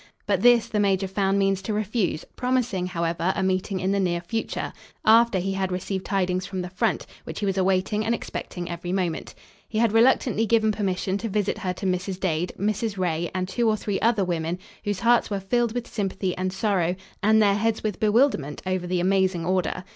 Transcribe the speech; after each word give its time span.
But 0.25 0.41
this 0.41 0.67
the 0.67 0.79
major 0.79 1.07
found 1.07 1.37
means 1.37 1.61
to 1.61 1.75
refuse, 1.75 2.25
promising, 2.35 2.87
however 2.87 3.33
a 3.35 3.43
meeting 3.43 3.79
in 3.79 3.91
the 3.91 3.99
near 3.99 4.19
future, 4.19 4.73
after 5.05 5.37
he 5.37 5.53
had 5.53 5.71
received 5.71 6.07
tidings 6.07 6.43
from 6.47 6.63
the 6.63 6.71
front, 6.71 7.05
which 7.23 7.39
he 7.39 7.45
was 7.45 7.55
awaiting 7.55 8.03
and 8.03 8.15
expecting 8.15 8.67
every 8.67 8.91
moment. 8.91 9.35
He 9.69 9.77
had 9.77 9.91
reluctantly 9.93 10.47
given 10.47 10.71
permission 10.71 11.19
to 11.19 11.29
visit 11.29 11.59
her 11.59 11.73
to 11.73 11.85
Mrs. 11.85 12.19
Dade, 12.19 12.51
Mrs. 12.59 12.97
Ray 12.97 13.29
and 13.35 13.47
two 13.47 13.69
or 13.69 13.77
three 13.77 13.99
other 13.99 14.25
women 14.25 14.57
whose 14.85 15.01
hearts 15.01 15.29
were 15.29 15.39
filled 15.39 15.73
with 15.73 15.85
sympathy 15.87 16.35
and 16.35 16.51
sorrow, 16.51 16.95
and 17.21 17.39
their 17.39 17.53
heads 17.53 17.83
with 17.83 17.99
bewilderment, 17.99 18.63
over 18.65 18.87
the 18.87 19.01
amazing 19.01 19.45
order. 19.45 19.83